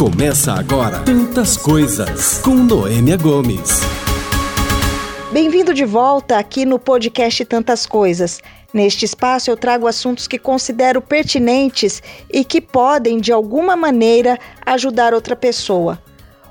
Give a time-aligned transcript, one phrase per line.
[0.00, 3.80] Começa agora Tantas Coisas com Noêmia Gomes.
[5.30, 8.40] Bem-vindo de volta aqui no podcast Tantas Coisas.
[8.72, 12.02] Neste espaço eu trago assuntos que considero pertinentes
[12.32, 16.02] e que podem, de alguma maneira, ajudar outra pessoa.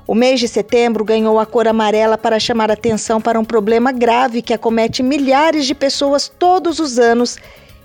[0.06, 4.42] O mês de setembro ganhou a cor amarela para chamar atenção para um problema grave
[4.42, 7.36] que acomete milhares de pessoas todos os anos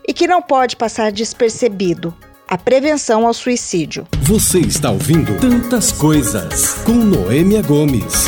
[0.07, 2.13] e que não pode passar despercebido
[2.47, 4.07] a prevenção ao suicídio.
[4.21, 8.25] Você está ouvindo Tantas Coisas com Noêmia Gomes.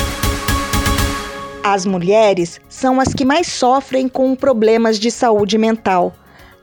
[1.64, 6.16] As mulheres são as que mais sofrem com problemas de saúde mental.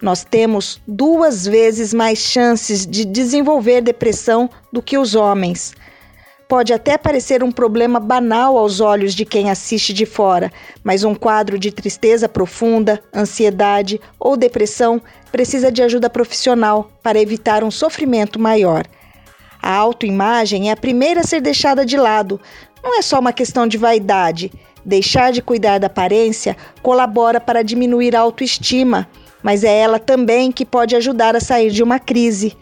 [0.02, 5.74] Nós temos duas vezes mais chances de desenvolver depressão do que os homens.
[6.48, 10.52] Pode até parecer um problema banal aos olhos de quem assiste de fora,
[10.82, 15.00] mas um quadro de tristeza profunda, ansiedade ou depressão
[15.32, 18.84] precisa de ajuda profissional para evitar um sofrimento maior.
[19.62, 22.38] A autoimagem é a primeira a ser deixada de lado.
[22.82, 24.52] Não é só uma questão de vaidade.
[24.84, 29.08] Deixar de cuidar da aparência colabora para diminuir a autoestima,
[29.42, 32.54] mas é ela também que pode ajudar a sair de uma crise.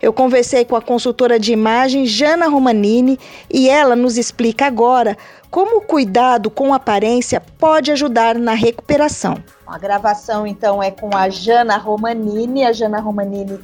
[0.00, 3.18] Eu conversei com a consultora de imagem Jana Romanini
[3.50, 5.16] e ela nos explica agora
[5.50, 9.36] como o cuidado com aparência pode ajudar na recuperação.
[9.66, 13.58] A gravação então é com a Jana Romanini, a Jana Romanini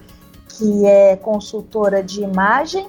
[0.49, 2.89] que é consultora de imagem.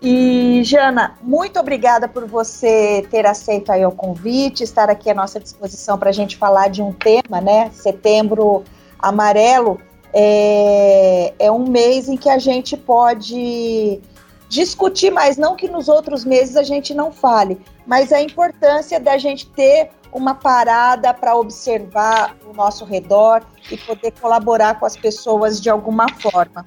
[0.00, 5.40] E Jana, muito obrigada por você ter aceito aí o convite, estar aqui à nossa
[5.40, 7.70] disposição para a gente falar de um tema, né?
[7.70, 8.64] Setembro
[8.98, 9.80] Amarelo
[10.14, 14.00] é, é um mês em que a gente pode
[14.48, 19.18] discutir, mas não que nos outros meses a gente não fale, mas a importância da
[19.18, 25.60] gente ter uma parada para observar o nosso redor e poder colaborar com as pessoas
[25.60, 26.64] de alguma forma.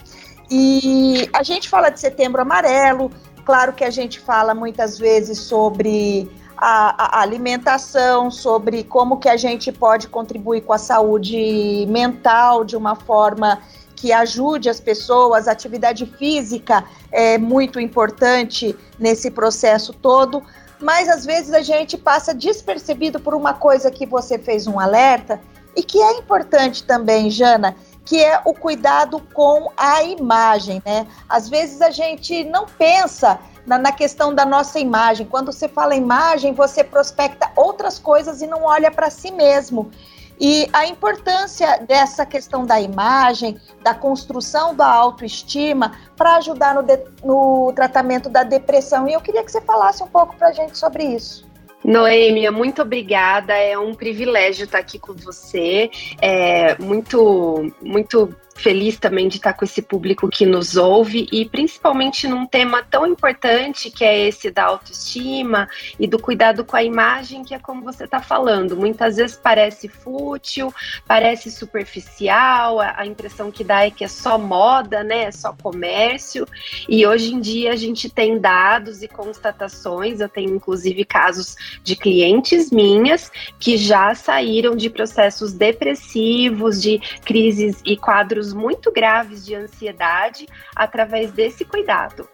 [0.52, 3.10] E a gente fala de setembro amarelo,
[3.46, 9.38] claro que a gente fala muitas vezes sobre a, a, alimentação, sobre como que a
[9.38, 13.60] gente pode contribuir com a saúde mental de uma forma
[13.96, 20.44] que ajude as pessoas, a atividade física é muito importante nesse processo todo,
[20.80, 25.42] mas às vezes a gente passa despercebido por uma coisa que você fez um alerta
[25.76, 31.06] e que é importante também, Jana, que é o cuidado com a imagem, né?
[31.28, 35.28] Às vezes a gente não pensa na, na, questão da nossa imagem.
[35.28, 39.92] Quando você fala imagem, você prospecta outras coisas e não olha para si mesmo.
[40.40, 46.98] E a importância dessa questão da imagem, da construção da autoestima, para ajudar no, de,
[47.24, 49.08] no tratamento da depressão.
[49.08, 51.46] E eu queria que você falasse um pouco para a gente sobre isso.
[51.84, 53.54] Noêmia, muito obrigada.
[53.54, 55.90] É um privilégio estar aqui com você.
[56.22, 62.28] É muito, muito feliz também de estar com esse público que nos ouve e principalmente
[62.28, 65.70] num tema tão importante que é esse da autoestima
[66.00, 68.76] e do cuidado com a imagem, que é como você está falando.
[68.76, 70.74] Muitas vezes parece fútil,
[71.08, 75.26] parece superficial, a, impressão que dá é que é só moda, né?
[75.26, 76.48] É só comércio.
[76.90, 81.96] E hoje em dia a gente tem dados e constatações, eu tenho inclusive casos de
[81.96, 89.46] clientes minhas que já saíram de processos depressivos, de crises e quadros quadros muito graves
[89.46, 92.28] de ansiedade através desse cuidado.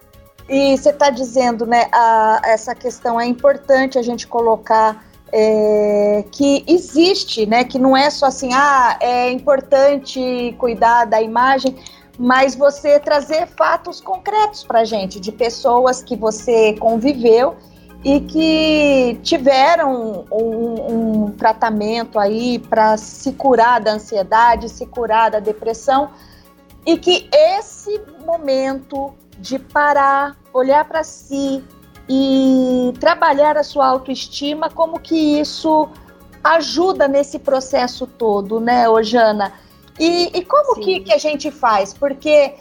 [0.47, 6.63] E você está dizendo, né, a, essa questão é importante a gente colocar é, que
[6.67, 11.75] existe, né, que não é só assim, ah, é importante cuidar da imagem,
[12.19, 17.55] mas você trazer fatos concretos para gente, de pessoas que você conviveu
[18.03, 25.39] e que tiveram um, um tratamento aí para se curar da ansiedade, se curar da
[25.39, 26.11] depressão,
[26.85, 31.63] e que esse momento de parar, olhar para si
[32.09, 35.87] e trabalhar a sua autoestima, como que isso
[36.43, 39.53] ajuda nesse processo todo, né, Ojana?
[39.97, 41.93] E, e como que, que a gente faz?
[41.93, 42.55] Porque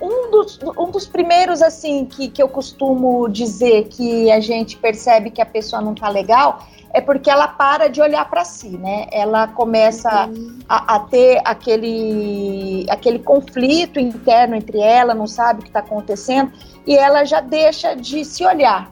[0.00, 5.30] um dos, um dos primeiros, assim, que, que eu costumo dizer que a gente percebe
[5.30, 6.60] que a pessoa não tá legal
[6.92, 9.06] é porque ela para de olhar para si, né?
[9.12, 10.30] Ela começa
[10.68, 16.52] a, a, ter aquele, aquele conflito interno entre ela, não sabe o que está acontecendo,
[16.86, 18.90] e ela já deixa de se olhar.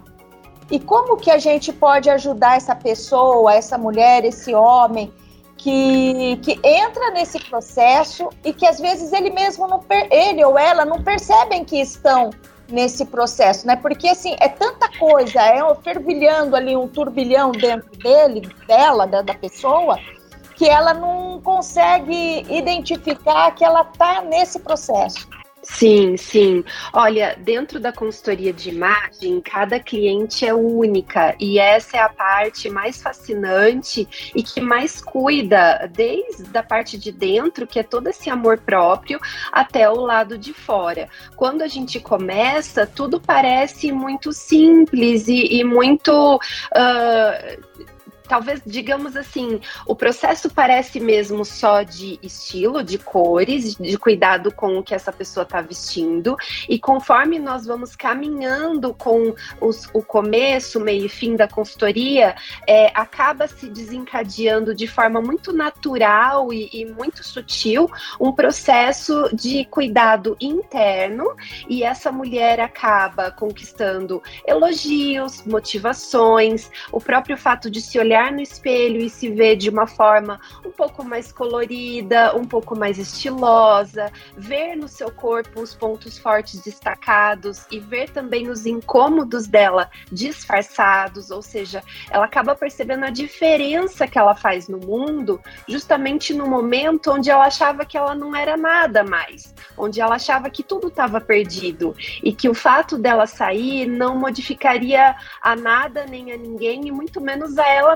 [0.71, 5.13] E como que a gente pode ajudar essa pessoa, essa mulher, esse homem,
[5.57, 10.85] que, que entra nesse processo e que às vezes ele mesmo não ele ou ela
[10.85, 12.31] não percebem que estão
[12.69, 13.77] nesse processo, né?
[13.77, 19.35] Porque assim é tanta coisa, é fervilhando ali um turbilhão dentro dele, dela, da, da
[19.35, 19.99] pessoa,
[20.57, 25.29] que ela não consegue identificar que ela está nesse processo.
[25.69, 26.65] Sim, sim.
[26.93, 32.71] Olha, dentro da consultoria de imagem, cada cliente é única e essa é a parte
[32.71, 38.31] mais fascinante e que mais cuida, desde a parte de dentro, que é todo esse
[38.31, 39.21] amor próprio,
[39.51, 41.09] até o lado de fora.
[41.35, 46.37] Quando a gente começa, tudo parece muito simples e, e muito.
[46.37, 47.87] Uh,
[48.27, 54.79] talvez, digamos assim, o processo parece mesmo só de estilo, de cores, de cuidado com
[54.79, 56.37] o que essa pessoa está vestindo.
[56.69, 62.35] E conforme nós vamos caminhando com os, o começo, meio e fim da consultoria,
[62.67, 67.91] é, acaba se desencadeando de forma muito natural e, e muito sutil
[68.21, 71.35] um processo de cuidado interno.
[71.69, 78.41] E essa mulher acaba conquistando elogios, motivações, o próprio fato de se olhar olhar no
[78.41, 84.11] espelho e se ver de uma forma um pouco mais colorida, um pouco mais estilosa,
[84.35, 91.31] ver no seu corpo os pontos fortes destacados e ver também os incômodos dela disfarçados,
[91.31, 97.13] ou seja, ela acaba percebendo a diferença que ela faz no mundo, justamente no momento
[97.13, 101.21] onde ela achava que ela não era nada mais, onde ela achava que tudo estava
[101.21, 106.91] perdido e que o fato dela sair não modificaria a nada nem a ninguém e
[106.91, 107.95] muito menos a ela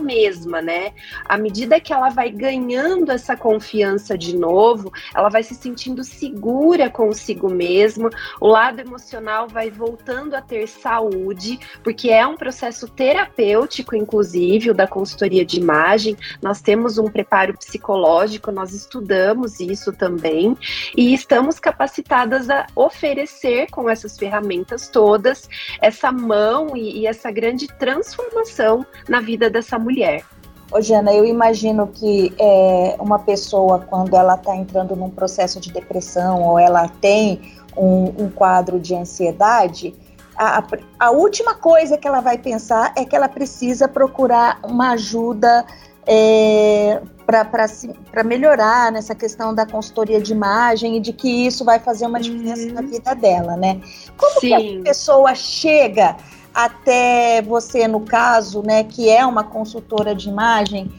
[0.61, 0.93] né?
[1.25, 6.91] À medida que ela vai ganhando essa confiança de novo, ela vai se sentindo segura
[6.91, 8.11] consigo mesma,
[8.41, 14.75] o lado emocional vai voltando a ter saúde, porque é um processo terapêutico, inclusive, o
[14.75, 16.17] da consultoria de imagem.
[16.43, 20.57] Nós temos um preparo psicológico, nós estudamos isso também
[20.97, 25.49] e estamos capacitadas a oferecer com essas ferramentas todas
[25.81, 30.25] essa mão e, e essa grande transformação na vida dessa mulher mulher.
[30.73, 35.73] Ô, Jana, eu imagino que é, uma pessoa, quando ela está entrando num processo de
[35.73, 37.41] depressão ou ela tem
[37.77, 39.95] um, um quadro de ansiedade,
[40.37, 40.65] a,
[40.99, 45.67] a, última coisa que ela vai pensar é que ela precisa procurar uma ajuda
[46.07, 52.07] é, para melhorar nessa questão da consultoria de imagem e de que isso vai fazer
[52.07, 52.75] uma diferença uhum.
[52.75, 53.81] na vida dela, né?
[54.17, 54.49] Como Sim.
[54.49, 56.17] que a pessoa chega
[56.55, 60.91] até você, no caso, né, que é uma consultora de imagem,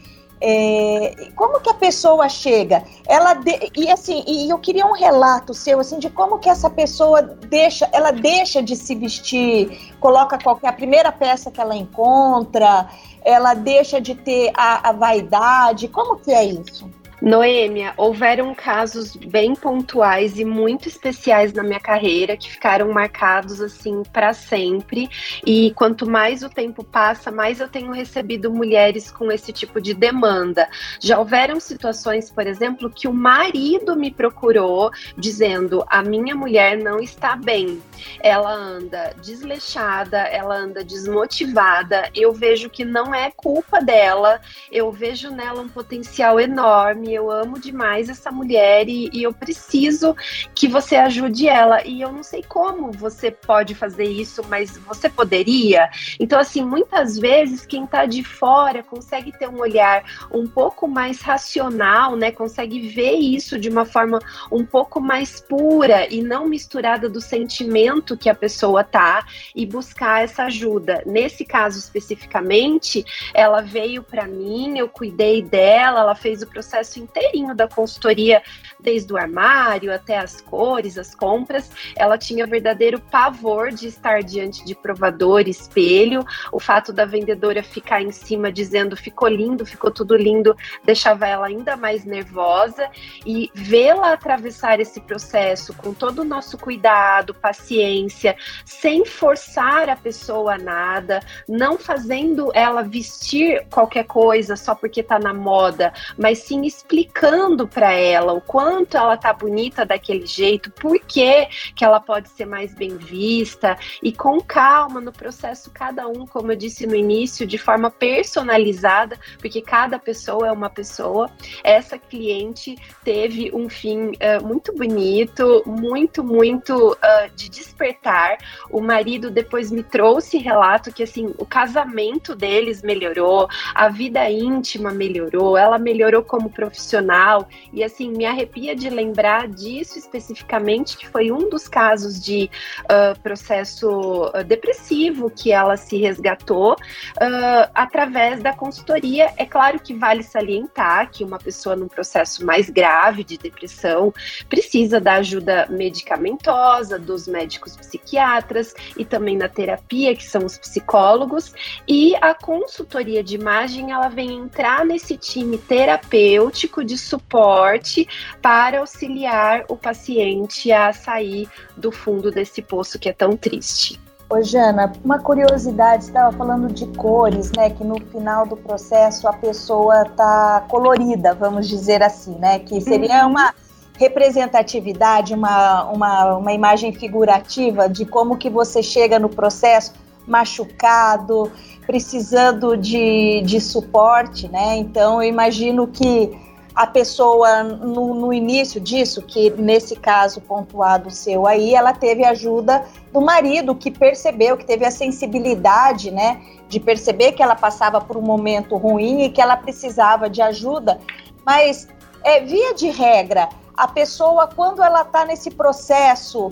[0.44, 2.82] é, como que a pessoa chega?
[3.06, 6.68] Ela de, e assim, e eu queria um relato seu assim de como que essa
[6.68, 12.88] pessoa deixa, ela deixa de se vestir, coloca qualquer a primeira peça que ela encontra,
[13.24, 15.86] ela deixa de ter a, a vaidade.
[15.86, 16.90] Como que é isso?
[17.22, 24.02] Noêmia, houveram casos bem pontuais e muito especiais na minha carreira que ficaram marcados assim
[24.12, 25.08] para sempre.
[25.46, 29.94] E quanto mais o tempo passa, mais eu tenho recebido mulheres com esse tipo de
[29.94, 30.68] demanda.
[30.98, 36.98] Já houveram situações, por exemplo, que o marido me procurou dizendo: "A minha mulher não
[36.98, 37.80] está bem.
[38.20, 42.10] Ela anda desleixada, ela anda desmotivada.
[42.16, 44.40] Eu vejo que não é culpa dela.
[44.72, 50.16] Eu vejo nela um potencial enorme eu amo demais essa mulher e, e, eu preciso
[50.54, 51.86] que você ajude ela.
[51.86, 55.88] E eu não sei como você pode fazer isso, mas você poderia.
[56.18, 61.20] Então, assim, muitas vezes quem tá de fora consegue ter um olhar um pouco mais
[61.20, 62.30] racional, né?
[62.30, 64.18] Consegue ver isso de uma forma
[64.50, 69.24] um pouco mais pura e não misturada do sentimento que a pessoa tá
[69.54, 71.02] e buscar essa ajuda.
[71.06, 73.04] Nesse caso especificamente,
[73.34, 78.42] ela veio para mim, eu cuidei dela, ela fez o processo inteirinho da consultoria,
[78.80, 81.70] desde o armário até as cores, as compras.
[81.96, 86.24] Ela tinha verdadeiro pavor de estar diante de provador, espelho.
[86.52, 91.46] O fato da vendedora ficar em cima dizendo ficou lindo, ficou tudo lindo, deixava ela
[91.46, 92.88] ainda mais nervosa.
[93.24, 100.54] E vê-la atravessar esse processo com todo o nosso cuidado, paciência, sem forçar a pessoa
[100.54, 106.64] a nada, não fazendo ela vestir qualquer coisa só porque está na moda, mas sim
[106.92, 112.28] explicando para ela o quanto ela tá bonita daquele jeito, por que, que ela pode
[112.28, 116.94] ser mais bem vista e com calma no processo, cada um, como eu disse no
[116.94, 121.30] início, de forma personalizada, porque cada pessoa é uma pessoa.
[121.64, 128.36] Essa cliente teve um fim uh, muito bonito, muito, muito uh, de despertar.
[128.70, 134.90] O marido depois me trouxe relato que assim o casamento deles melhorou, a vida íntima
[134.90, 137.46] melhorou, ela melhorou como profissional profissional.
[137.72, 142.50] E assim, me arrepia de lembrar disso especificamente, que foi um dos casos de
[142.84, 149.32] uh, processo uh, depressivo que ela se resgatou uh, através da consultoria.
[149.36, 154.12] É claro que vale salientar que uma pessoa num processo mais grave de depressão
[154.48, 161.52] precisa da ajuda medicamentosa dos médicos psiquiatras e também na terapia, que são os psicólogos,
[161.86, 168.06] e a consultoria de imagem ela vem entrar nesse time terapêutico de suporte
[168.40, 174.00] para auxiliar o paciente a sair do fundo desse poço que é tão triste.
[174.32, 177.68] Ô, Jana, uma curiosidade, você estava falando de cores, né?
[177.68, 182.58] Que no final do processo a pessoa tá colorida, vamos dizer assim, né?
[182.58, 183.32] Que seria uhum.
[183.32, 183.54] uma
[183.98, 189.92] representatividade, uma, uma, uma imagem figurativa de como que você chega no processo
[190.26, 191.52] machucado,
[191.86, 194.76] precisando de, de suporte, né?
[194.76, 196.32] Então eu imagino que
[196.74, 202.84] a pessoa no, no, início disso, que nesse caso pontuado seu aí, ela teve ajuda
[203.12, 208.16] do marido que percebeu, que teve a sensibilidade, né, de perceber que ela passava por
[208.16, 210.98] um momento ruim e que ela precisava de ajuda.
[211.44, 211.88] Mas
[212.24, 216.48] é, via de regra, a pessoa quando ela está nesse processo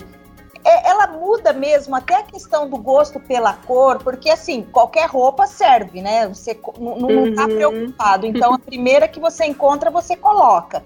[0.63, 5.47] é, ela muda mesmo até a questão do gosto pela cor, porque assim, qualquer roupa
[5.47, 6.27] serve, né?
[6.27, 7.55] Você não está uhum.
[7.55, 8.25] preocupado.
[8.25, 10.83] Então, a primeira que você encontra, você coloca.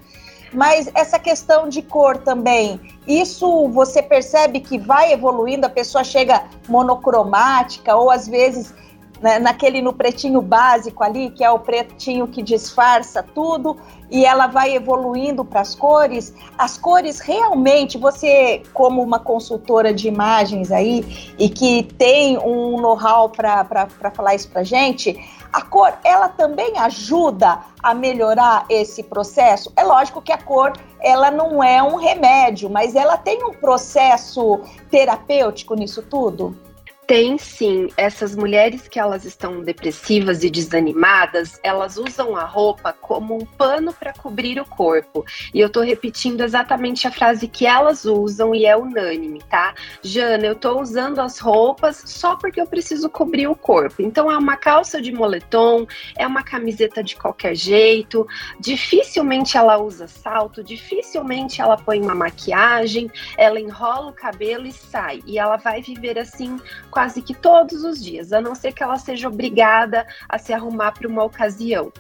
[0.54, 6.46] Mas essa questão de cor também, isso você percebe que vai evoluindo, a pessoa chega
[6.68, 8.74] monocromática, ou às vezes
[9.22, 13.78] né, naquele no pretinho básico ali, que é o pretinho que disfarça tudo,
[14.10, 16.34] e ela vai evoluindo para as cores.
[16.58, 23.30] As cores realmente, você, como uma consultora de imagens aí, e que tem um know-how
[23.30, 25.20] para falar isso para gente,
[25.52, 29.72] a cor, ela também ajuda a melhorar esse processo?
[29.78, 34.60] É lógico que a cor, ela não é um remédio, mas ela tem um processo
[34.92, 36.54] terapêutico nisso tudo?
[37.08, 37.90] Tem sim.
[37.96, 43.94] Essas mulheres que elas estão depressivas e desanimadas, elas usam a roupa como um pano
[43.94, 45.24] para cobrir o corpo.
[45.54, 49.76] E eu tô repetindo exatamente a frase que elas usam e é unânime, tá?
[50.02, 54.02] Jana, eu tô usando as roupas só porque eu preciso cobrir o corpo.
[54.02, 55.86] Então é uma calça de moletom,
[56.18, 58.28] é uma camiseta de qualquer jeito.
[58.60, 65.22] Dificilmente ela usa salto, dificilmente ela põe uma maquiagem, ela enrola o cabelo e sai.
[65.28, 66.58] E ela vai viver assim
[66.96, 70.94] quase que todos os dias, a não ser que ela seja obrigada a se arrumar
[70.94, 71.92] para uma ocasião.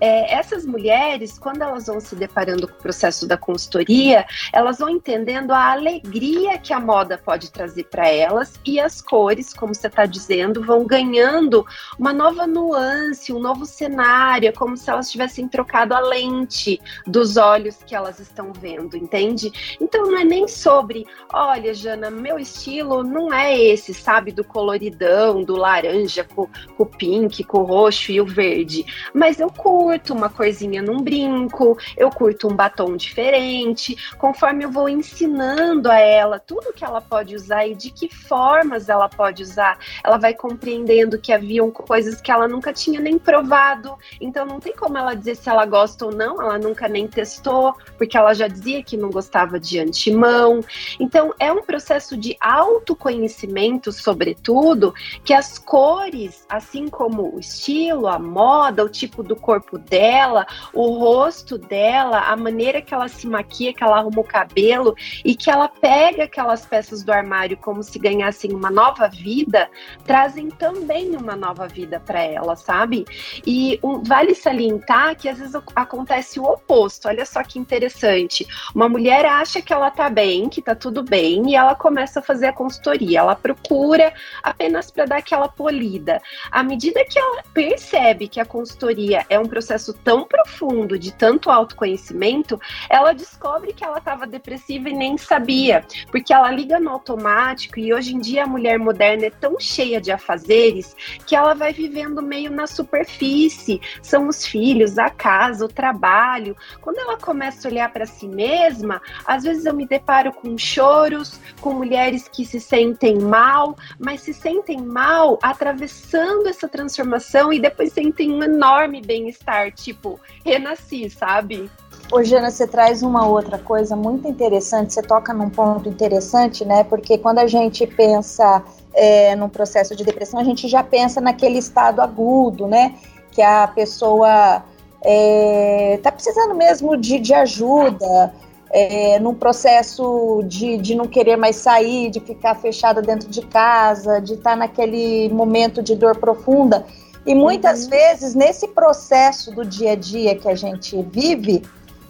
[0.00, 4.88] É, essas mulheres, quando elas vão se deparando com o processo da consultoria, elas vão
[4.88, 9.88] entendendo a alegria que a moda pode trazer para elas e as cores, como você
[9.88, 11.66] está dizendo, vão ganhando
[11.98, 17.36] uma nova nuance, um novo cenário, é como se elas tivessem trocado a lente dos
[17.36, 19.50] olhos que elas estão vendo, entende?
[19.80, 25.42] Então não é nem sobre, olha, Jana, meu estilo não é esse, sabe, do coloridão,
[25.42, 26.46] do laranja com,
[26.76, 28.84] com o pink, com o roxo e o verde.
[29.12, 33.96] Mas eu curto uma corzinha num brinco, eu curto um batom diferente.
[34.18, 38.88] Conforme eu vou ensinando a ela tudo que ela pode usar e de que formas
[38.88, 43.96] ela pode usar, ela vai compreendendo que haviam coisas que ela nunca tinha nem provado.
[44.20, 47.74] Então não tem como ela dizer se ela gosta ou não, ela nunca nem testou,
[47.96, 50.60] porque ela já dizia que não gostava de antemão.
[50.98, 58.06] Então é um processo de autoconhecimento sobre sobretudo, que as cores, assim como o estilo,
[58.06, 63.26] a moda, o tipo do corpo dela, o rosto dela, a maneira que ela se
[63.26, 67.82] maquia, que ela arruma o cabelo e que ela pega aquelas peças do armário como
[67.82, 69.70] se ganhassem uma nova vida,
[70.04, 73.04] trazem também uma nova vida para ela, sabe?
[73.46, 77.08] E um, vale salientar que às vezes acontece o oposto.
[77.08, 78.46] Olha só que interessante.
[78.74, 82.22] Uma mulher acha que ela tá bem, que tá tudo bem, e ela começa a
[82.22, 83.20] fazer a consultoria.
[83.20, 84.12] Ela procura
[84.42, 86.20] apenas para dar aquela polida.
[86.50, 91.50] À medida que ela percebe que a consultoria é um processo tão profundo, de tanto
[91.50, 97.78] autoconhecimento, ela descobre que ela estava depressiva e nem sabia, porque ela liga no automático
[97.78, 100.94] e hoje em dia a mulher moderna é tão cheia de afazeres
[101.26, 103.80] que ela vai vivendo meio na superfície.
[104.02, 106.56] São os filhos, a casa, o trabalho.
[106.80, 111.40] Quando ela começa a olhar para si mesma, às vezes eu me deparo com choros,
[111.60, 117.92] com mulheres que se sentem mal, mas se sentem mal atravessando essa transformação e depois
[117.92, 121.70] sentem um enorme bem-estar, tipo, renasci, sabe?
[122.12, 126.84] Ô, Jana, você traz uma outra coisa muito interessante, você toca num ponto interessante, né?
[126.84, 131.58] Porque quando a gente pensa é, num processo de depressão, a gente já pensa naquele
[131.58, 132.94] estado agudo, né?
[133.30, 134.62] Que a pessoa
[135.02, 138.34] é, tá precisando mesmo de, de ajuda,
[138.74, 144.20] é, num processo de, de não querer mais sair, de ficar fechada dentro de casa,
[144.20, 146.84] de estar tá naquele momento de dor profunda.
[147.24, 147.90] E muitas uhum.
[147.90, 151.62] vezes, nesse processo do dia a dia que a gente vive,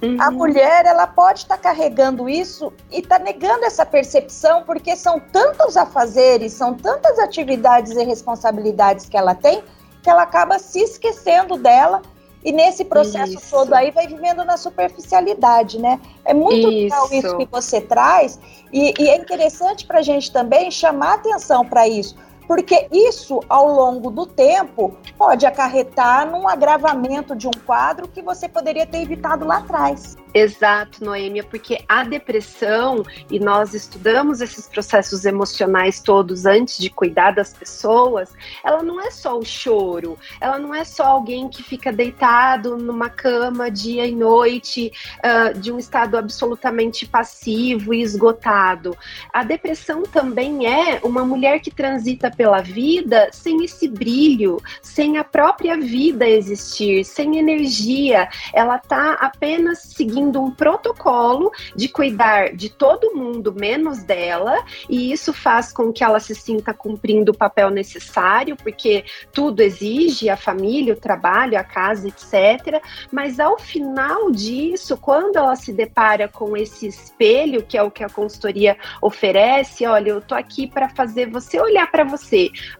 [0.03, 0.17] uhum.
[0.19, 5.21] a mulher ela pode estar tá carregando isso e está negando essa percepção, porque são
[5.21, 9.63] tantos afazeres, são tantas atividades e responsabilidades que ela tem,
[10.03, 12.01] que ela acaba se esquecendo dela
[12.45, 13.51] e nesse processo isso.
[13.51, 15.99] todo aí vai vivendo na superficialidade, né?
[16.25, 16.83] É muito isso.
[16.83, 18.39] legal isso que você traz,
[18.73, 22.15] e, e é interessante para a gente também chamar atenção para isso,
[22.47, 28.49] porque isso, ao longo do tempo, pode acarretar num agravamento de um quadro que você
[28.49, 30.17] poderia ter evitado lá atrás.
[30.35, 37.31] Exato, Noêmia, porque a depressão, e nós estudamos esses processos emocionais todos antes de cuidar
[37.31, 38.33] das pessoas,
[38.65, 43.09] ela não é só o choro, ela não é só alguém que fica deitado numa
[43.09, 48.97] cama dia e noite, uh, de um estado absolutamente passivo e esgotado.
[49.33, 55.25] A depressão também é uma mulher que transita pela vida sem esse brilho, sem a
[55.25, 63.15] própria vida existir, sem energia, ela está apenas seguindo um protocolo de cuidar de todo
[63.15, 68.57] mundo menos dela, e isso faz com que ela se sinta cumprindo o papel necessário,
[68.57, 72.83] porque tudo exige a família, o trabalho, a casa, etc.
[73.11, 78.05] Mas ao final disso, quando ela se depara com esse espelho, que é o que
[78.05, 82.24] a consultoria oferece, olha, eu tô aqui para fazer você olhar para você.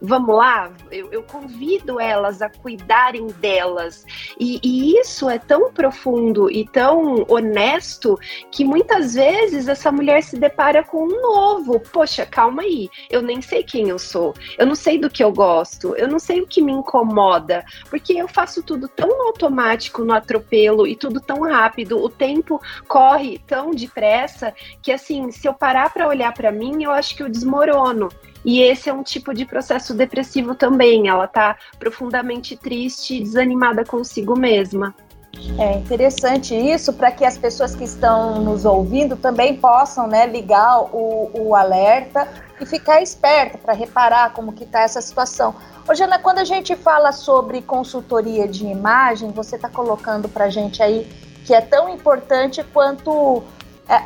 [0.01, 0.73] Vamos lá?
[0.91, 4.05] Eu, eu, convido elas a cuidarem delas.
[4.39, 8.19] E, e isso é tão profundo e tão honesto
[8.51, 11.81] que muitas vezes essa mulher se depara com um novo.
[11.81, 15.33] Poxa, calma aí, eu nem sei quem eu sou, eu não sei do que eu
[15.33, 20.15] gosto, eu não sei o que me incomoda, porque eu faço tudo tão automático no
[20.15, 25.93] atropelo e tudo tão rápido, o tempo corre tão depressa que assim, se eu parar
[25.93, 28.09] para olhar para mim, eu acho que eu desmorono.
[28.45, 31.09] E esse é um tipo de processo depressivo também.
[31.09, 34.95] Ela tá profundamente triste e desanimada consigo mesma.
[35.59, 40.81] É interessante isso para que as pessoas que estão nos ouvindo também possam né, ligar
[40.95, 42.29] o, o alerta
[42.61, 45.55] e ficar esperta para reparar como que está essa situação.
[45.89, 50.83] Ô, Jana, quando a gente fala sobre consultoria de imagem, você está colocando para gente
[50.83, 51.07] aí
[51.45, 53.43] que é tão importante quanto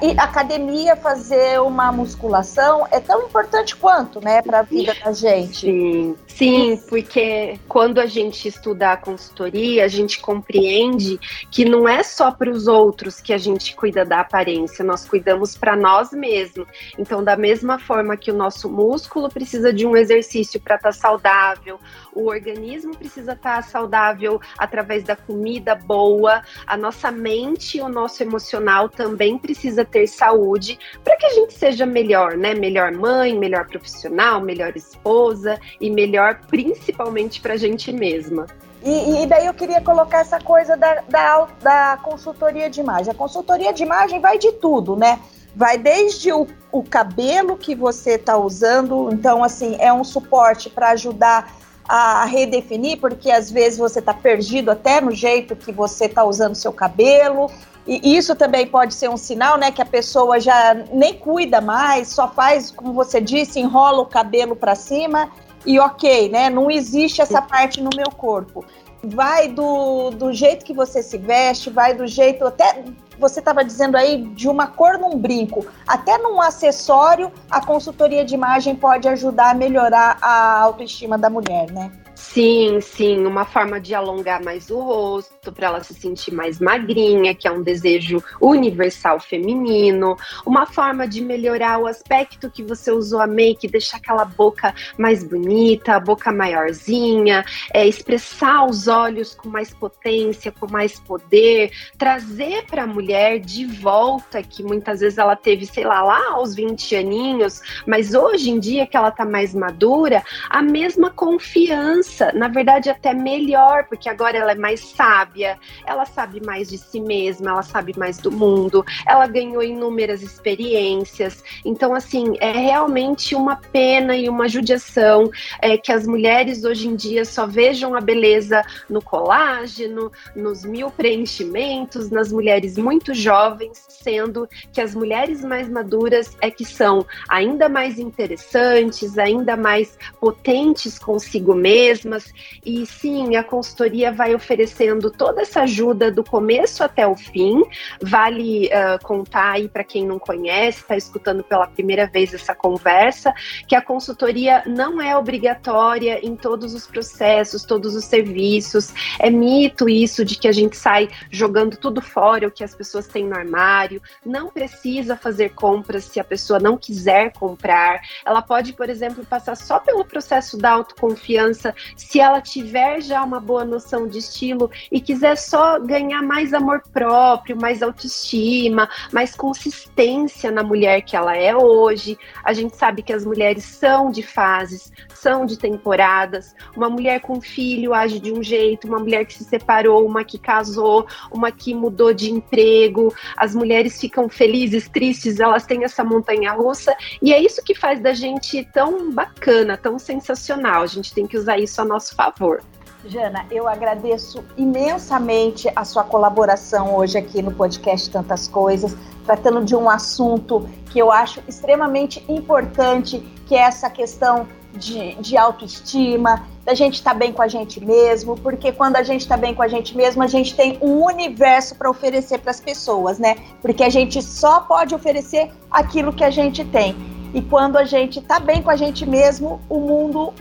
[0.02, 5.60] e academia fazer uma musculação é tão importante quanto, né, para a vida da gente.
[5.60, 11.18] Sim, sim, porque quando a gente estuda a consultoria, a gente compreende
[11.50, 15.56] que não é só para os outros que a gente cuida da aparência, nós cuidamos
[15.56, 16.66] para nós mesmos.
[16.98, 20.92] Então, da mesma forma que o nosso músculo precisa de um exercício para estar tá
[20.92, 21.78] saudável,
[22.18, 28.88] o organismo precisa estar saudável através da comida boa, a nossa mente, o nosso emocional
[28.88, 32.54] também precisa ter saúde para que a gente seja melhor, né?
[32.54, 38.46] Melhor mãe, melhor profissional, melhor esposa e melhor principalmente para a gente mesma.
[38.82, 43.10] E, e, daí eu queria colocar essa coisa da, da, da, consultoria de imagem.
[43.10, 45.20] A consultoria de imagem vai de tudo, né?
[45.54, 50.90] Vai desde o, o cabelo que você está usando, então, assim, é um suporte para
[50.90, 51.52] ajudar
[51.88, 56.54] a redefinir, porque às vezes você está perdido até no jeito que você está usando
[56.54, 57.50] seu cabelo.
[57.86, 62.08] E isso também pode ser um sinal, né, que a pessoa já nem cuida mais,
[62.08, 65.30] só faz, como você disse, enrola o cabelo para cima
[65.64, 66.50] e ok, né?
[66.50, 68.62] Não existe essa parte no meu corpo.
[69.02, 72.84] Vai do, do jeito que você se veste, vai do jeito até
[73.18, 78.34] você estava dizendo aí de uma cor num brinco, até num acessório, a consultoria de
[78.34, 81.90] imagem pode ajudar a melhorar a autoestima da mulher, né?
[82.14, 87.34] Sim, sim, uma forma de alongar mais o rosto, para ela se sentir mais magrinha,
[87.34, 93.20] que é um desejo universal feminino, uma forma de melhorar o aspecto que você usou
[93.20, 99.48] a make, deixar aquela boca mais bonita, a boca maiorzinha, é, expressar os olhos com
[99.48, 105.36] mais potência, com mais poder, trazer para a mulher de volta, que muitas vezes ela
[105.36, 109.54] teve, sei lá, lá aos 20 aninhos, mas hoje em dia que ela tá mais
[109.54, 115.37] madura, a mesma confiança na verdade, até melhor, porque agora ela é mais sábia,
[115.86, 121.42] ela sabe mais de si mesma, ela sabe mais do mundo, ela ganhou inúmeras experiências.
[121.64, 126.96] Então, assim, é realmente uma pena e uma judiação é, que as mulheres hoje em
[126.96, 134.48] dia só vejam a beleza no colágeno, nos mil preenchimentos, nas mulheres muito jovens, sendo
[134.72, 141.54] que as mulheres mais maduras é que são ainda mais interessantes, ainda mais potentes consigo
[141.54, 142.32] mesmas.
[142.64, 147.62] E sim, a consultoria vai oferecendo toda essa ajuda do começo até o fim.
[148.00, 153.34] Vale uh, contar aí para quem não conhece, está escutando pela primeira vez essa conversa,
[153.66, 158.90] que a consultoria não é obrigatória em todos os processos, todos os serviços.
[159.18, 163.06] É mito isso de que a gente sai jogando tudo fora, o que as pessoas
[163.06, 164.00] têm no armário.
[164.24, 168.00] Não precisa fazer compras se a pessoa não quiser comprar.
[168.24, 173.38] Ela pode, por exemplo, passar só pelo processo da autoconfiança se ela tiver já uma
[173.38, 180.50] boa noção de estilo e quiser só ganhar mais amor próprio, mais autoestima, mais consistência
[180.50, 182.18] na mulher que ela é hoje.
[182.44, 186.54] A gente sabe que as mulheres são de fases, são de temporadas.
[186.76, 190.38] Uma mulher com filho age de um jeito, uma mulher que se separou, uma que
[190.38, 193.10] casou, uma que mudou de emprego.
[193.34, 197.98] As mulheres ficam felizes, tristes, elas têm essa montanha russa e é isso que faz
[197.98, 200.82] da gente tão bacana, tão sensacional.
[200.82, 202.60] A gente tem que usar isso a nosso favor.
[203.04, 209.76] Jana, eu agradeço imensamente a sua colaboração hoje aqui no podcast Tantas Coisas, tratando de
[209.76, 216.74] um assunto que eu acho extremamente importante, que é essa questão de, de autoestima, da
[216.74, 219.62] gente estar tá bem com a gente mesmo, porque quando a gente está bem com
[219.62, 223.36] a gente mesmo, a gente tem um universo para oferecer para as pessoas, né?
[223.62, 226.96] Porque a gente só pode oferecer aquilo que a gente tem.
[227.32, 230.34] E quando a gente está bem com a gente mesmo, o mundo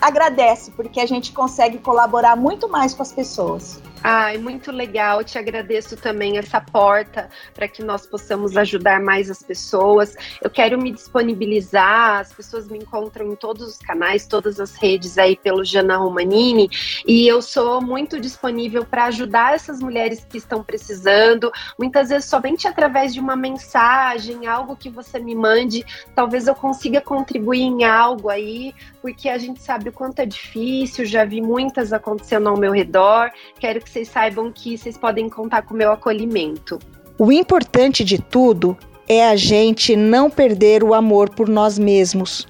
[0.00, 3.80] agradece, porque a gente consegue colaborar muito mais com as pessoas.
[4.02, 5.24] Ai, muito legal.
[5.24, 10.14] Te agradeço também essa porta para que nós possamos ajudar mais as pessoas.
[10.40, 12.20] Eu quero me disponibilizar.
[12.20, 16.68] As pessoas me encontram em todos os canais, todas as redes aí pelo Jana Romanini,
[17.06, 21.50] e eu sou muito disponível para ajudar essas mulheres que estão precisando.
[21.78, 25.84] Muitas vezes somente através de uma mensagem, algo que você me mande,
[26.14, 31.04] talvez eu consiga contribuir em algo aí, porque a gente sabe o quanto é difícil.
[31.04, 33.30] Já vi muitas acontecendo ao meu redor.
[33.58, 36.78] Quero que vocês saibam que vocês podem contar com o meu acolhimento.
[37.18, 38.76] O importante de tudo
[39.08, 42.46] é a gente não perder o amor por nós mesmos.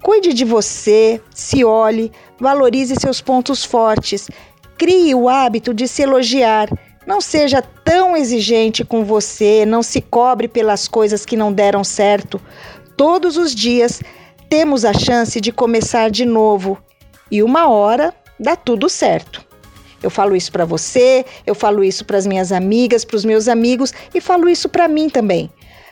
[0.00, 4.30] Cuide de você, se olhe, valorize seus pontos fortes,
[4.78, 6.68] crie o hábito de se elogiar.
[7.06, 12.40] Não seja tão exigente com você, não se cobre pelas coisas que não deram certo.
[12.96, 14.00] Todos os dias
[14.48, 16.78] temos a chance de começar de novo
[17.30, 19.49] e uma hora dá tudo certo.
[20.02, 23.48] Eu falo isso para você, eu falo isso para as minhas amigas, para os meus
[23.48, 25.50] amigos e falo isso para mim também.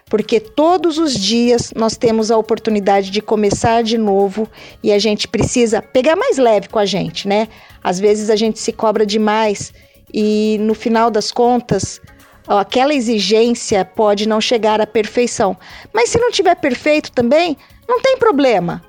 [0.09, 4.49] Porque todos os dias nós temos a oportunidade de começar de novo
[4.83, 7.49] e a gente precisa pegar mais leve com a gente, né?
[7.85, 9.73] Às vezes a gente se cobra demais
[10.13, 12.01] e no final das contas,
[12.47, 15.57] aquela exigência pode não chegar à perfeição.
[15.93, 18.83] Mas se não tiver perfeito também, não tem problema.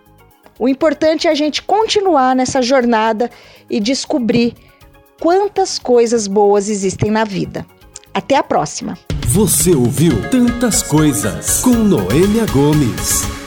[0.58, 3.30] O importante é a gente continuar nessa jornada
[3.70, 4.54] e descobrir
[5.20, 7.66] quantas coisas boas existem na vida.
[8.14, 8.98] Até a próxima!
[9.28, 13.39] Você ouviu Tantas Coisas com Noêmia Gomes.